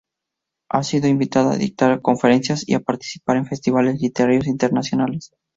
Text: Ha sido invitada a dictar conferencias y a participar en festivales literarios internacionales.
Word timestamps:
Ha 0.71 0.81
sido 0.81 1.07
invitada 1.09 1.51
a 1.53 1.57
dictar 1.57 2.01
conferencias 2.01 2.67
y 2.67 2.73
a 2.73 2.79
participar 2.79 3.37
en 3.37 3.45
festivales 3.45 3.99
literarios 4.01 4.47
internacionales. 4.47 5.31